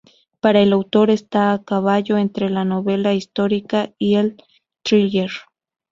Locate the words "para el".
0.39-0.73